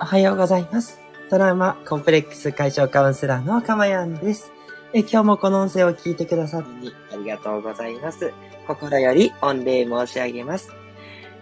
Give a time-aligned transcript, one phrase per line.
[0.00, 1.00] おはようございます。
[1.28, 4.52] トラウマコンプレックス解消カウンセラーのかまやんです。
[4.92, 8.32] え今日もこの音声を聞いてくださりありがとうございます。
[8.68, 10.72] 心より御礼申し上げます。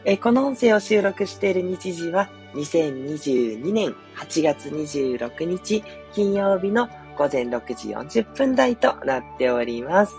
[0.06, 5.84] えこの音声を収録している日時は2022年8月26日
[6.15, 10.15] 金曜日の午前6時40分台となっております。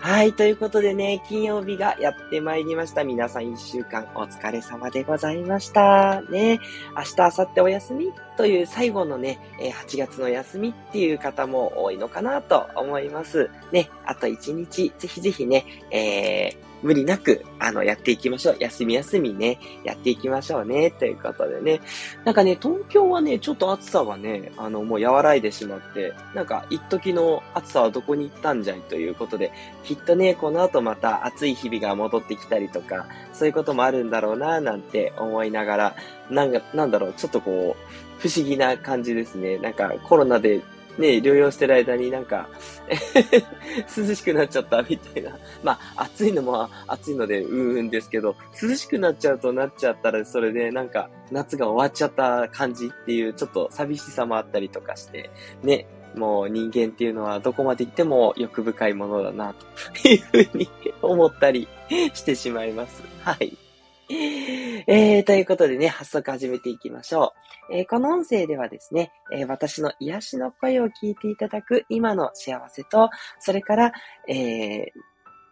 [0.00, 0.32] はい。
[0.32, 3.02] ということでね、金曜日がやってまいりました。
[3.02, 6.22] 皆さん一週間お疲れ様でございました。
[6.30, 6.60] ね。
[6.96, 13.50] 明日、明後日お休みという最後のね、8月の休みっていう方も多いのかなと思います。
[13.72, 13.90] ね。
[14.04, 18.56] あと1日、ぜひぜひね、えー無理なく、あの、やっていきましょう。
[18.60, 20.90] 休み休みね、やっていきましょうね。
[20.92, 21.80] ということでね。
[22.24, 28.80] なんかね、東京はね、ちょっと暑さがね、あの、もう和らいでしまって、なんか、一時の暑さはどこに行ったんじゃい？
[28.80, 29.52] ということで、
[29.84, 35.96] きっとね、この後また暑い日々が戻ってきたりとか、そういうこともあるんだろうな、なんて思いながら、
[36.30, 39.58] なんか、なんだろう、ちょっとこう、不思議な感じですね。
[39.58, 40.60] なんか、コロナで、
[40.98, 42.48] ね、療養してる間になんか、
[43.96, 45.38] 涼しくなっちゃったみたいな。
[45.62, 55.30] まあ、暑いのも暑いので、うーんですけど、涼しくなっちゃうとなっちゃったら、それでなんか、夏が終わっちゃった感じっていう、ちょっと寂しさもあったりとかして、
[55.62, 59.54] ね、もう人間っていうのはどこまで行っても欲深いものだな、
[60.02, 60.68] というふうに
[61.00, 61.68] 思ったり
[62.12, 63.02] してしまいます。
[63.22, 63.56] はい。
[64.90, 67.34] えー、ということでね、早速始めていきましょ
[67.70, 67.76] う。
[67.76, 73.92] えーこの音声ではですね、えー私の癒しの声を聞いていただく今の幸せと、それから、
[74.28, 74.86] え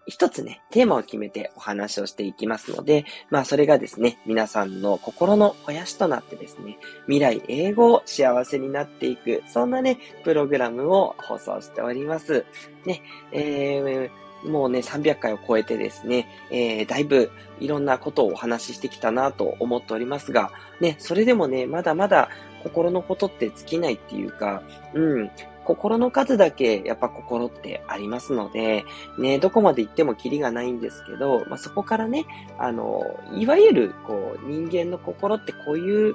[0.06, 12.46] 一つね、テーマを決めてお話をしていきますので、まあそれがですね、皆さんの心の肥やしとなってですね、未来英語を幸せになっていく、そんなね、プログラムを放送しております。
[12.86, 13.02] ね、
[13.32, 17.30] えーもうね、300回を超えてですね、えーだいぶ
[17.60, 22.28] いろんなことをお話ししてきたなと思っておりますが、ね、それでもね、まだまだ
[22.62, 24.62] 心のことって尽きないっていうか、
[24.94, 25.30] うん、
[25.64, 28.84] 心の数だけやっぱ心ってありますので、
[29.18, 32.24] ね、どこまで行ってもキリがないんですけど、まあ、そこからね、
[32.58, 33.02] あの、
[33.34, 36.14] いわゆる、こう、人間の心ってこういう、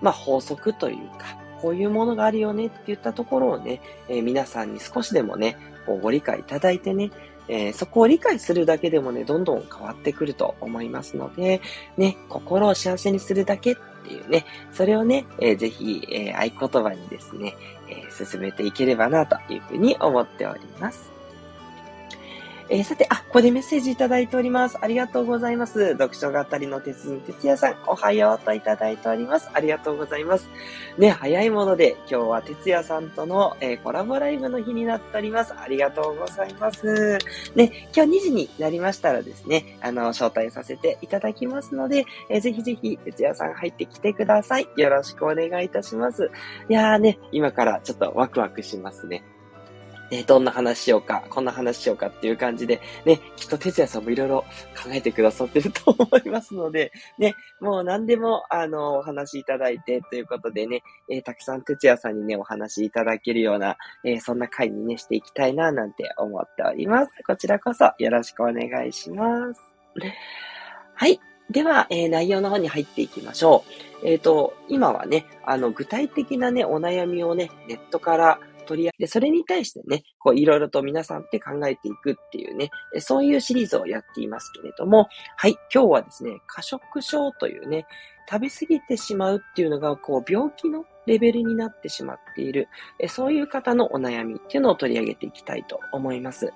[0.00, 5.56] まあ、法則というか、こういうものがあるよねって言ったところをね、えー皆さんに少しでもね、
[6.02, 7.10] ご理解いただいてね、
[7.48, 11.60] えーそこを理解するだけでもね、どんどん変わってくると思いますので、
[11.96, 17.54] ね、心を幸せにするだけっていうね、それをね、えーぜひ、えー合言葉にですね、
[17.88, 21.15] えー進めていければなというふうに思っております。
[22.68, 24.76] えーさて、あ、ここでメッセージいただいております。
[24.80, 25.90] ありがとうございます。
[25.92, 29.48] 読書語りの鉄人哲也さん、おはようといただいております。
[29.52, 30.48] ありがとうございます。
[30.98, 35.54] ね、早いもので、今日は哲也さんとの、えーコラボライブの日になっております。
[35.56, 37.18] ありがとうございます。
[37.54, 44.68] ね、今日2時になりましたらですね、あの、招待させていただきますので、えーぜひぜひ、哲也さん入ってきてください。
[44.76, 46.30] よろしくお願いいたします。
[46.68, 49.22] いやーね、今からちょっとワクワクしますね。
[50.10, 54.44] ね、どんな話しようか、こんな話しようかっていう感じで、ね、きっと哲也さんもいろいろ
[54.76, 67.12] 考えてくださってると思いますので、 ね、もう何でも、あの、お話いただいてということでね、えーたくさん哲也さんにね、お話しいただけるような、えーそんな回にね、していきたいな、なんて思っております。
[67.26, 69.60] こちらこそよろしくお願いします。
[70.94, 71.20] はい。
[71.50, 73.64] では、えー内容の方に入っていきましょ
[74.02, 74.06] う。
[74.06, 87.86] えっ、と、今はね、あの、具体的なね、お悩みをね、ネットから取り上げて、それに対してね、こう、いろいろと皆さんって考えていくっていうね、そういうシリーズをやっていますけれども、はい、今日はですね、過食症というね、
[88.28, 92.68] 食べ過ぎてしまうっていうのが、こう、病気のレベルになってしまっている、
[93.08, 96.52] そういう方のお悩みっていうのを取り上げていきたいと思います。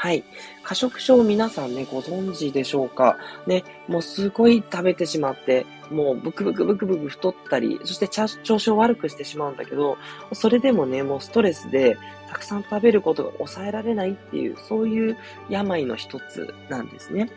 [0.00, 0.22] はい。
[0.62, 3.18] 過食症皆さんね、ご存知でしょうか？
[3.48, 8.28] ね、もうすごい食べてしまって、もうブクブクブクブク太ったり、そして調
[8.60, 9.98] 子を悪くしてしまうんだけど、
[10.34, 15.16] それでもね、もうストレスでたくさん食べることが抑えられないっていう、そういう
[15.48, 17.28] 病の一つなんですね。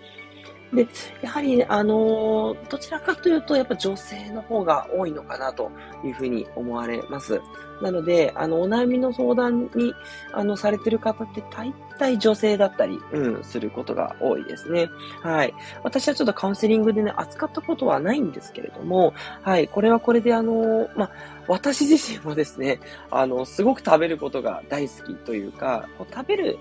[0.73, 0.88] で、
[1.21, 5.71] やはり、あのーどちらかというと、やっぱ女性の方が多いのかなと
[6.03, 7.41] いうふうに思われます。
[7.81, 9.94] なので、あの、お悩みの相談に、
[10.33, 14.88] あの、されてる方って大体女性だったり、うん、することが多いですね。
[15.21, 15.53] はい。
[15.83, 19.67] 私はちょっとカウンセリングでね、扱ったことはないんですけれども、はい。
[19.67, 21.12] これはこれで、あの、まあ、
[21.47, 22.79] 私自身もですね、
[23.09, 26.59] あの、すごく食べることが大好きというか、こう食べる、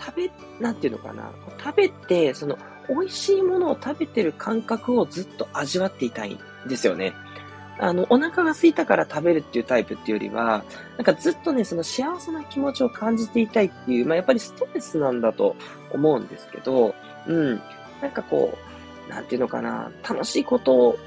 [0.00, 0.30] 食べ、
[0.60, 2.56] なんていうのかな、こう食べて、その、
[2.88, 7.14] 美味しいものを食べてる感覚をずっと味わっていたいんですよね。
[7.80, 10.64] あの、お腹が空いたから食べるっていうタイプっていうよりは、
[10.96, 15.54] なんかずっとね、その幸せな気持ちを感じていたいっていう、まあやっぱりストレスなんだと
[15.92, 16.94] 思うんですけど、
[17.26, 17.60] うん。
[18.02, 18.56] なんかこ
[19.08, 20.98] う、なんていうのかな、楽しいことを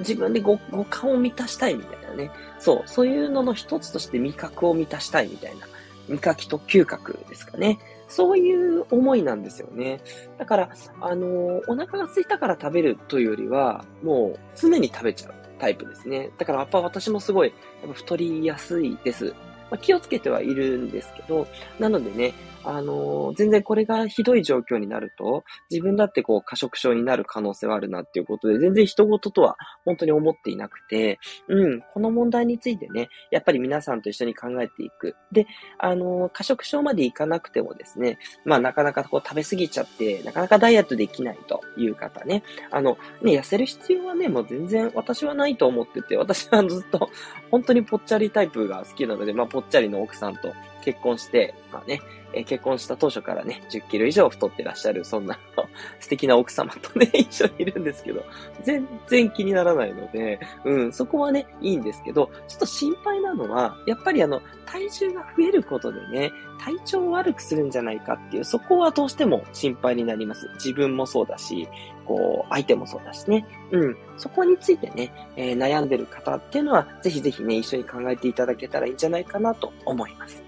[0.00, 2.30] 自分で五五感を満たしたいみたいなね。
[2.58, 5.66] そう、そういうのの一つとして味覚を満たしたいみたいな。
[6.08, 7.78] 味覚と嗅覚ですかね。
[8.08, 10.00] そういう思いなんですよね。
[10.38, 10.70] だから、
[11.00, 16.30] あの、お腹が空いたから食べるというよりは、もう常に食べちゃうタイプですね。
[16.38, 17.48] だからやっぱ私もすごい、
[17.82, 19.34] やっぱ太りやすいです。
[19.70, 21.46] まあ、気をつけてはいるんですけど、
[21.78, 22.32] なのでね、
[22.64, 31.18] あの、全然これがひどい状況になると、自分だってこう過食症になる可能性はあるなっていうことで、全然人事とは本当に思っていなくて、
[31.48, 35.16] うん、この問題についてね、やっぱり皆さんと一緒に考えていく。
[35.32, 35.46] で、
[35.78, 47.10] あの、過食症までいかなくてもですね、まあなかなかこう食べ過ぎちゃって、なかなかダイエットできないという方ね、あの、ね、痩せる必要はね、もう全然私はないと思ってて、私はずっと
[47.50, 50.52] 本当にぽっちゃりタイプが好きなので、まあぽっちゃりの奥さんと
[50.88, 52.00] 結婚して、まあね、
[52.32, 55.38] え、結婚した当初からね、10キロ以上太ってらっしゃる、そんな
[56.00, 58.24] 素敵な奥様とね、 一緒にいるんですけど、
[58.62, 70.48] 全然気にならないので、うん、そこはね、いいんですけど、ちょっと心配なのは、やっぱりあの、体重が増えることでね、体調を悪くするんじゃないかっていう、そこはどうしても心配になります。
[70.54, 71.68] 自分もそうだし、
[72.06, 73.46] こう、相手もそうだしね。
[73.72, 73.96] うん。
[74.16, 80.42] そこについてね、えー、悩んでる方っていうのは、ぜひぜひね、一緒に考えていただけたらいいんじゃないかなと思います。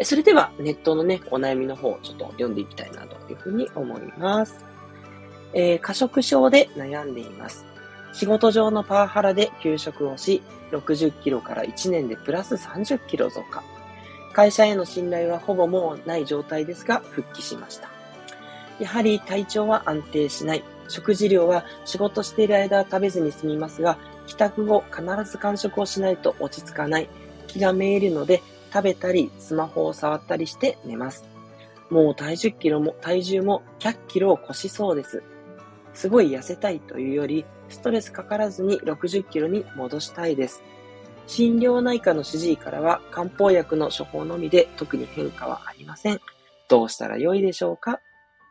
[0.00, 4.64] それでは、ネットのね、お悩みの方、ちょっと読んでいきたいなというふうに思います。
[5.52, 7.66] えー、過食症で悩んでいます。
[8.12, 13.62] 仕事上のパワハラで休職をし、60キロから1年でプラス30キロ増加。
[14.32, 17.88] 会社への信頼はほぼもうない状態ですが、復帰しました。
[18.80, 20.64] やはり体調は安定しない。
[20.88, 27.08] 食事量は仕事している間は食べずに済みますが、帰宅後必ず完食をしないと落ち着かない。
[27.46, 31.24] 気がめいるので食べたり、スマホを触ったりして寝ます。
[31.90, 35.22] もう体重キロも、体重も100キロを超しそうです。
[35.94, 40.62] すごい痩せたいというより、ストレスかからずに60キロに戻したいです。
[41.26, 46.20] 心療内科の主治医からは漢方薬の処方のみで特に変化はありません。
[46.68, 48.00] どうしたらよいでしょうか？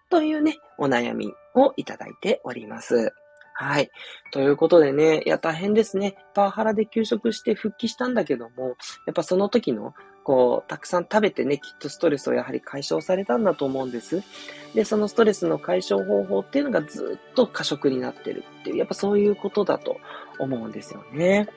[0.10, 3.12] というね、お悩みをいただいております。
[3.54, 3.90] はい。
[4.32, 6.16] ということでね、いや、大変ですね。
[6.34, 8.76] パワハラで休職して復帰したんだけども、
[9.06, 14.24] やっぱその時のこう、たくさん食べてね、きっとストレスをやはり解消されたんだと思うんです。
[14.74, 19.98] で、そのストレスの解消方法っていうのがずっと過食になってるっていう、やっぱそういうことだと
[20.40, 21.48] 思うんですよね。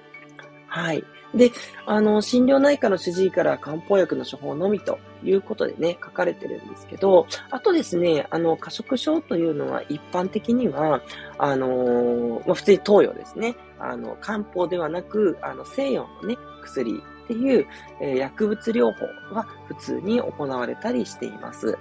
[0.66, 1.04] はい。
[1.34, 1.50] で、
[1.86, 11.02] あの、心療内科の主治医から漢方薬の処方のみということでね、書かれてるんですけど、あとですね、あの、過食症というのは一般的には、
[11.38, 13.56] あのまあ、普通に投与ですね。
[13.78, 17.66] あの、漢方ではなく、あの、西洋のね、薬っていう、
[18.00, 21.78] え、薬物療法は普通に行われたりしています。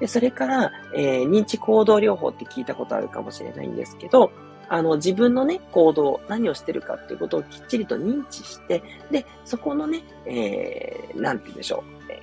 [0.00, 4.32] でそれから、えー、認知行動療法って聞いたことあるかもしれないんですけど、
[4.68, 12.22] あの、自分のね、行動、何をしてるかっていうことをきっちりと認知して、で、そこのね、えー、なんて言うんでしょう、え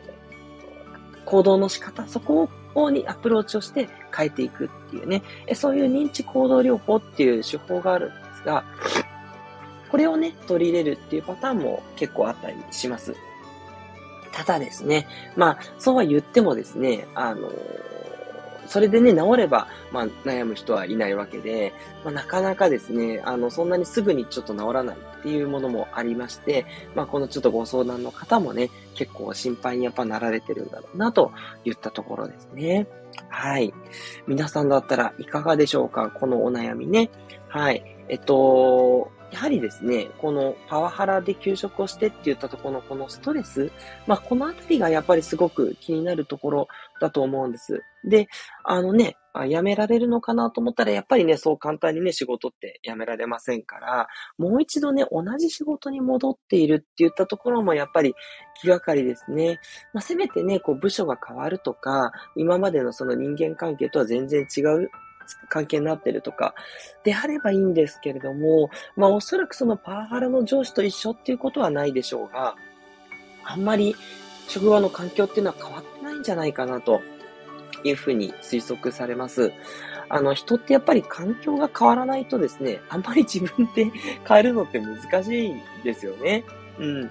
[1.17, 8.63] ー、行動の仕方、そこをにアプローチをして変えていくっていうね、そういう認知行動療法っていう手法があるんですが、
[9.91, 13.13] これをね、取り入れるっていうパターンも結構あったりします。
[14.31, 17.51] ただですね、まあ、そうは言ってもですね、あの
[18.67, 21.73] それでね、治れば、まあ、悩む人はいないわけで、
[22.05, 31.33] まあ、なかなかですね、あの、そんなにすぐにちょっと治らないっていうものもありまして、まあ、このちょっとご相談の方もね、結構心配にやっぱなられてるんだろうな、と
[31.65, 32.87] 言ったところですね。
[33.27, 33.73] はい。
[34.25, 36.09] 皆さんだったらいかがでしょうか？
[36.09, 37.09] このお悩みね。
[37.49, 37.83] はい。
[38.07, 43.71] えっと、やはりですね、このパワハラで給食をしてって言ったところのこのストレス、
[44.05, 46.67] まあ、このあたりがやっぱりすごく気になるところ
[46.99, 47.81] だと思うんです。
[48.03, 48.27] で、
[48.63, 49.15] あのね、
[49.47, 54.07] 辞められるのかなと思ったら、やっぱりね、そう簡単にね、仕事って辞められませんから、
[54.37, 58.13] もう一度ね、同じ仕事に戻っているって言ったところもやっぱり
[58.59, 59.59] 気がかりですね。
[59.93, 64.89] まあ、せめてね、こう部署が変わるとか、今までのその人間関係とは全然違う
[65.49, 66.53] 関係になってるとか、
[67.03, 72.55] であればいいんですけれども、まあおそらくそのパワハラの上司と一緒っていうことはないでしょうが、
[73.43, 73.95] あんまり
[74.47, 77.01] 職場の環境っていうのは変わってないんじゃないかなと
[77.83, 79.51] いうふうに推測されます。
[80.09, 83.89] あの、人ってやっぱり環境が変わらないとですね、あんまり自分で
[84.27, 86.43] 変えるのって難しいんですよね。
[86.79, 87.09] うん。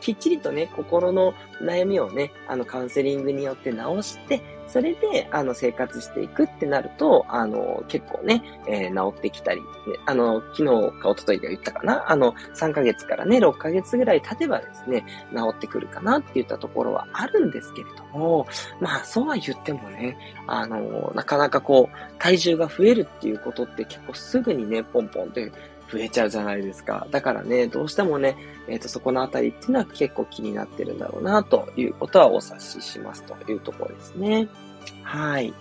[0.00, 1.32] きっちりとね、心の
[1.62, 9.66] 悩みをね、あの、カウンセリングによって直して、それで、あの、生活していくってなると、あの、結構ね、えー、治ってきたり、ね、
[10.06, 15.04] あの、昨日か一昨日で言ったかな、あの、3ヶ月からね、6ヶ月ぐらい経てばですね、
[15.34, 18.46] 治ってくるかなって言ったところはあるんですけれども、
[18.80, 20.16] まあ、そうは言ってもね、
[20.46, 25.52] あの、なかなかこう、体重が増えるっていうことって結構すぐにね、ポンポンって
[25.90, 27.06] 増えちゃうじゃないですか。
[27.10, 28.36] だからね、どうしてもね、
[28.68, 34.48] えっ、ー、と、そこのあたりっていうのは結構気になってるんだろうな、ということはお察ししますというところですね。
[35.02, 35.52] はい。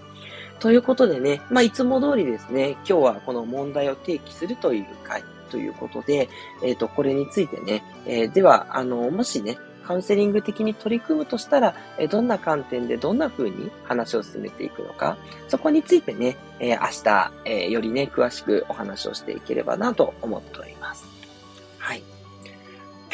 [0.60, 6.30] ということでね、まあ、いつも通りですね、今日はこの問題を提起するという回ということで、
[6.63, 20.73] えっ、ー、と、これについてね、えー、では、あの、もしね、カウンセリング的に取り組むとしたら、えどんな観点でどんな風に話を進めていくのか、そこについてね、え明日、えよりね、詳しくお話をしていければなと思っております。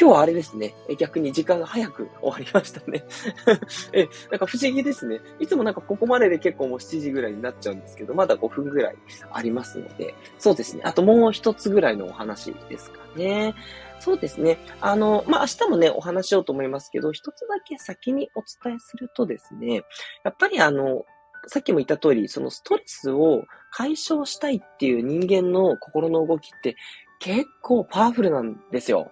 [0.00, 0.74] 今日はあれですね。
[0.96, 3.04] 逆に時間が早く終わりましたね。
[3.92, 5.20] え、なんか不思議ですね。
[5.38, 8.96] いつもなんかここまでで結構もう7時ぐらいになっちゃうんですけど、まだ5分ぐらい
[9.30, 10.80] ありますので、そうですね。
[10.86, 13.54] あともう一つぐらいのお話ですかね。
[13.98, 14.58] そうですね。
[14.80, 19.84] あの、まあ、明日もね、お話しようと思いますけど、一つだけ先にお伝えするとですね、
[20.24, 21.04] やっぱりあの、
[21.46, 26.76] さっきも言った通り、そのストレスを解消したいっていう人間の心の動きって
[27.18, 29.10] 結構パワフルなんですよ。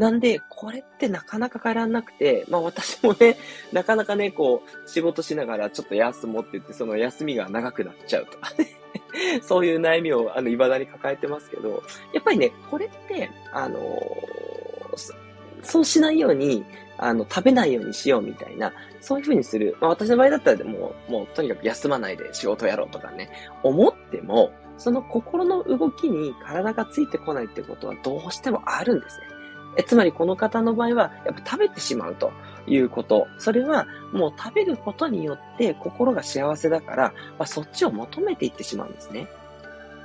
[0.00, 3.36] なんで、これってなかなか変えらなくて、まあ私もね、
[3.70, 8.66] なかなかね、こう、仕事しながらちょっと休もうって言って、その休みが長くなっちゃうとかね。
[9.44, 11.82] そういう悩みを、あの、未だに抱えてますけど、
[12.14, 15.14] やっぱりね、これって、あのー、
[15.62, 16.64] そうしないように、
[16.96, 19.76] あの、食べないようにしようみたいな、そういうふうにする。
[19.82, 23.30] まあ私の場合だったらもう、もうとにかく休まないで仕事やろうとかね、
[23.62, 29.39] 思っても、その心の動きに体がついてこないってことはどうしてもあるんですね。
[29.76, 32.32] えつまりこの方の場合は、やっぱ食べてしまうと
[32.66, 33.28] いうこと。
[33.38, 39.28] それはもう食べることによって心が幸せだから、まあ、そっちを求めていってしまうんですね。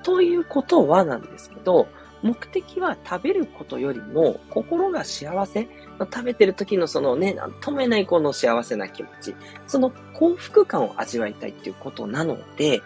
[0.04, 1.88] ということはなんですけど、
[2.22, 5.68] 目的は食べることよりも心が幸せ
[6.00, 9.36] 食べてる時のそのね、なんとも言えないこの幸せな気持ち、
[9.68, 12.82] その幸福感を味わいたいっていうことなので、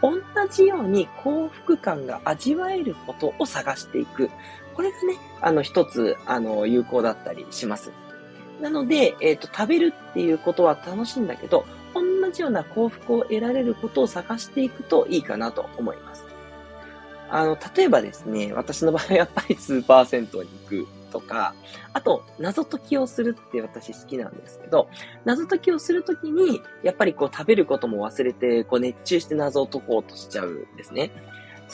[0.00, 0.12] 同
[0.50, 4.30] じように幸福感が味わえることを探していく。
[4.74, 7.92] これがね、あの、一つ、あの、有効だったりします。
[8.60, 11.64] なので、えっ、ー、と、食べるっていうことは楽しいんだけど、
[11.94, 16.24] 同じような幸福を得られることを探していくといいかなと思います。
[17.30, 21.54] あの、例えばですね、私の場合はやっぱりスーパー銭湯に行くとか、
[21.92, 24.88] あと、謎解きをするって私好きなんですけど、
[25.24, 31.10] 謎解きをするときに、やっぱりこう食べることも忘れて、こう熱中して謎を解こうとしちゃうんですね。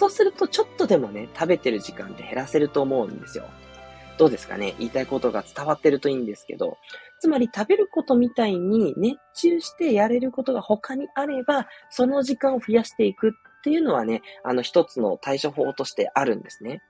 [0.00, 3.44] そうするとちょっとでもね、食べてる時間って減らせると思うんですよ。
[4.16, 4.74] どうですかね？
[4.78, 6.78] 言いたいことが伝わってるといいんですけど、
[7.18, 16.80] つまり食べることみたいに熱中してやれることが他にあれば、その時間を増やしていくっていうのはね、あの一つの対処法としてあるんですね。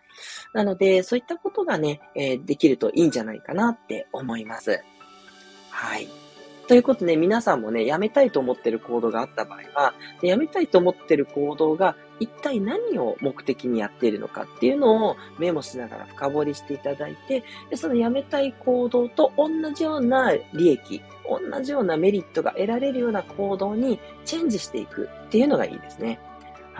[0.55, 4.81] なので、そういったことがね、えー、できるといいんじゃないかなって思います。
[5.71, 6.09] はい。
[6.71, 26.21] ということで、皆さんもね、やめたいと思ってる行動があった場合は、やめたいと思ってる行動が一体何を目的にやっているのかっていうのをメモしながら深掘りしていただいて、でその辞めたい行動と同じような利益、同じようなメリットが得られるような行動にチェンジしていくっていうのがいいですね。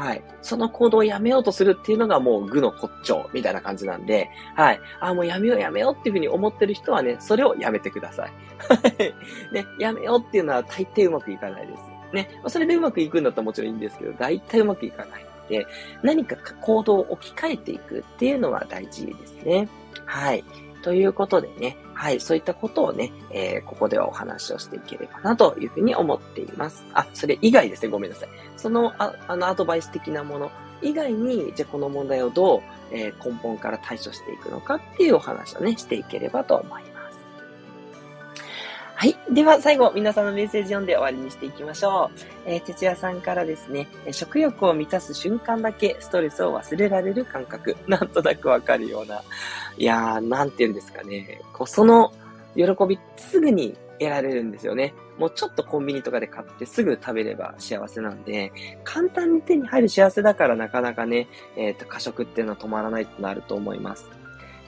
[0.01, 0.25] はい。
[0.41, 4.81] その行動をやめようとするっていうのがもう具の骨頂みたいな感じなんで、はい。
[4.99, 8.33] あ、もうやめようやめようっていうふうに思ってる人はね、それをやめてください。
[8.59, 9.15] はい。
[9.53, 11.83] ね、やめようっていうのは大抵うまくいかないです。
[12.15, 12.31] ね。
[12.49, 15.67] それでうまくいくんだったらもちろんいいんですけど、大体うまくいかないので、
[16.03, 19.69] 何か行動を置き換えていくっていうのは大事ですね。
[20.07, 20.43] はい。
[20.83, 26.85] ということでね、はい、そういったことをね、えー、ここではお話をしていければなというふうに思っています。
[26.95, 28.29] あ、それ以外ですね、ごめんなさい。
[28.57, 30.51] その、ああの、アドバイス的なもの
[30.83, 32.61] 以外に、じゃあこの問題をどう、
[32.93, 37.00] えー、根本から対処していくのかっていうお話をね、していければと思います。
[39.01, 39.17] はい。
[39.33, 42.19] では、最後、皆さんのメッセージ読んで終わりにしていきましょう。
[42.45, 47.79] えー、哲也さんからですね、食欲を満たす瞬間だけストレスを忘れられる感覚。
[47.89, 49.23] なんとなくわかるような。
[49.79, 51.41] いやー、なんて言うんですかね。
[51.55, 52.13] こう、その
[52.55, 54.93] 喜び、すぐに得られるんですよね。
[55.17, 58.53] もうちょっとコンビニとかで買ってすぐ食べれば幸せなんで、
[58.85, 61.27] 簡単に手に入る幸せだからなかなかね、
[61.57, 64.11] えっ、ー、と、過食っていうのは止まらないってなると思います。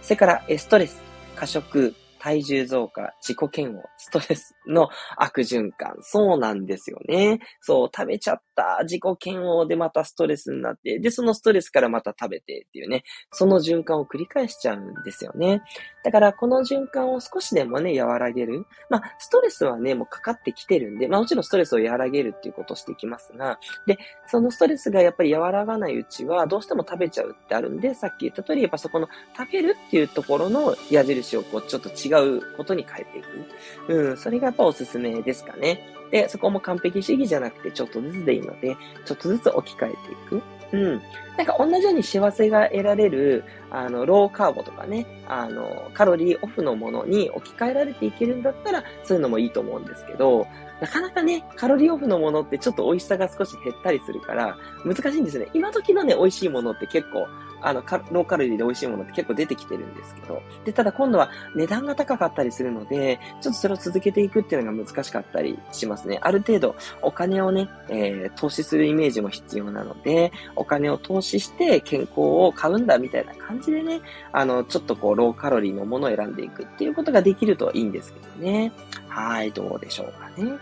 [0.00, 1.02] それから、ストレス、
[1.36, 5.96] 過食、体重増加、自己嫌悪、ストレスの悪循環。
[6.02, 7.40] そうなんですよね。
[7.60, 8.42] そう、食べちゃっ
[8.82, 15.62] 自己嫌悪でまたストレスになって、で、そのストレスからまた食べてっていうね、その循環を繰り返しちゃうんですよね。
[16.04, 18.66] だから、この循環を少しでもね、和らげる。
[18.90, 33.94] まあ、ストレスはね、もうかかってきてるんで、まあ、もちろんストレスを和らげるっていうことをしていきますが、で、そのストレスがやっぱり和らがないうちは、どうしても食べちゃうってあるんで、さっき言った通り、やっぱそこの食べるっていうところの矢印をこう、ちょっと違うことに変えていく。
[33.94, 36.01] うん、それがやっぱおすすめですかね。
[36.12, 39.96] で、そこも完璧主義じゃなくて、ちょっとずつでいいので、ちょっとずつ置き換えてい
[40.28, 40.42] く。
[40.72, 41.02] うん。
[41.38, 50.46] なんか同じように幸せが得られる、あの、ローカーボとかね、あの、カロリーオフのものに置き換えられていけるんだったら、そういうのもいいと思うんですけど、
[50.82, 55.48] なかなかね、カロリーオフのものってちょっと美味しさが少し減ったりするから、難しいんですね。
[55.54, 57.28] 今時のね、美味しいものって結構、
[57.62, 66.18] あの、ローカロリーで美味しいものって結構出てきてるんですけど、で、ただ今度は値段が高かったりするので、ちょっとそれを続けていくっていうのが難しかったりしますね。
[66.20, 74.02] ある程度お金をね、えー、投資するイメージも必要なので、お金を投資して健康を買うんだみたいな感じでね、
[74.32, 78.72] あの、ちょっとこう、ローカロリーのものを選んでいくっていうことができるといいんですけどね。
[79.08, 80.52] はい、どうでしょうかね。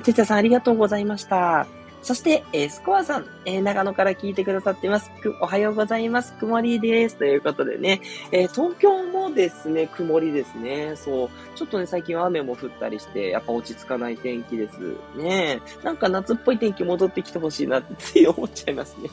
[0.00, 1.66] てつやさんありがとうございました。
[2.02, 5.10] そして、えー、スコアさん、えー、長野から聞いてくださってます。
[5.40, 6.32] おはようございます。
[6.38, 7.16] 曇りです。
[7.16, 8.00] ということでね、
[8.32, 10.94] えー、東京もですね、曇りですね。
[10.96, 11.28] そう。
[11.54, 14.78] ちょっとね、最近は雨も降ったりして、やっぱ落ち着かない天気です。
[15.16, 19.10] ねなんか夏っぽい天気戻ってきてほしいなってつい思っちゃいますね。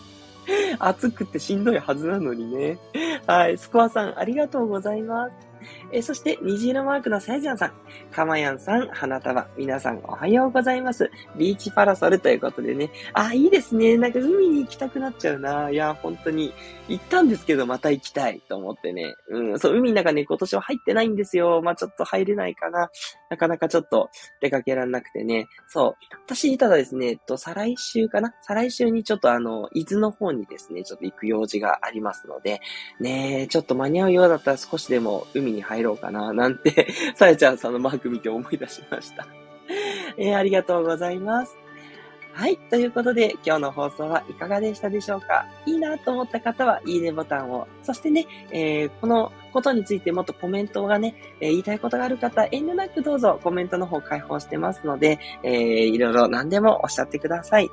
[0.80, 2.78] 暑くてしんどいはずなのにね。
[3.26, 3.58] はい。
[3.58, 5.47] スコアさん、ありがとうございます。
[5.92, 7.72] え、そして、虹色マークのさやじゃんさん、
[8.12, 11.10] かまやんさん、花束、皆さんおはようございます。
[11.38, 12.90] ビーチパラソルということでね。
[13.14, 13.98] あ、いいですね。
[13.98, 15.70] なんか海に行きたくなっちゃうな。
[15.70, 16.54] いや、本当に、
[16.90, 19.16] 行ったんですけど、また行きたいと思ってね。
[19.30, 21.62] うん、そう、海の中ね、今年は入ってないんですよ。
[21.62, 22.90] まあ、ちょっと入れないかな。
[23.30, 24.10] なかなかちょっと
[24.42, 25.48] 出かけられなくてね。
[25.68, 26.16] そう。
[26.26, 32.62] 私、ただですね、えっと、再来週かな再来週にちょっとあの、伊豆の方にですね、ちょっと行く用事がありますので、
[33.00, 39.28] ねちょっと間に合うようだったら少しでも海に入ろうかな、なんて、 さやちゃんさんのマーク見て思い出しました。
[40.18, 41.58] えー、ありがとうございます。
[42.34, 42.58] はい。
[42.70, 45.48] ということで、今日の放送はいかがでしたでしょうか？
[45.66, 47.68] いいなと思った方は、いいねボタンを。
[47.82, 55.54] そしてね、えー、このことについてもっとコメントがね、えー、言いたいことがある方、遠慮なくどうぞコメントの方開放してますので、えー、
[55.86, 57.70] いろいろ何でもおっしゃってください。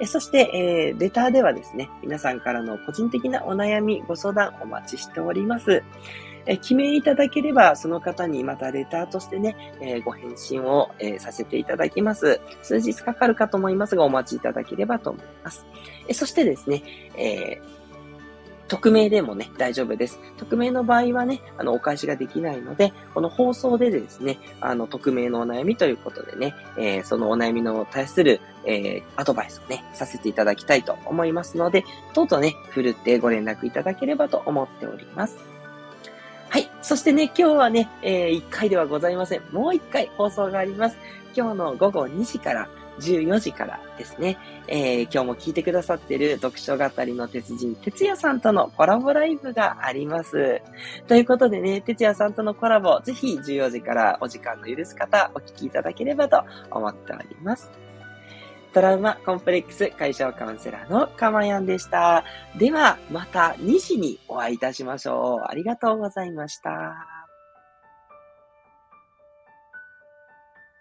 [0.00, 5.82] えそして、えー、レターではですね、皆さんからの個人的なお悩み、ご相談お待ちしております。
[6.46, 12.40] え記名いただければ、その方にまたレターとしてね、えー、ご返信を、えー、させていただきます。
[12.62, 15.66] 数日かかるかと思いますが、お待ちいただければと思います。
[16.08, 16.82] えそしてですね、
[17.16, 17.77] えー
[18.68, 20.20] 匿名でもね、大丈夫です。
[20.36, 35.38] 匿名の場合はね、あの、お返しができないので、この放送でですね、あの、匿名のお悩みということでね、えー、そのお悩みの対する、えー、アドバイスをね、させていただきたいと思いますので、どうぞね、ふるってご連絡いただければと思っております。
[36.50, 36.70] はい。
[36.82, 39.42] そしてね、今日はね、えー、1回ではございません。
[39.50, 40.96] もう1回放送があります。
[41.34, 42.68] 今日の午後2時から
[43.00, 50.62] 14時からですね、えー、今日も聞いてくださってる読書語りの鉄人、哲也さんとのコラボライブがあります。
[51.06, 57.70] ということでね、哲也さんとのコラボ、ぜひ14時からお時間の許す方、お聞きいただければと思っております。
[58.72, 62.24] トラウマコンプレックス解消カウンセラーのかまやんでした。
[62.58, 65.46] では、また2時にお会いいたしましょう。
[65.48, 67.17] ありがとうございました。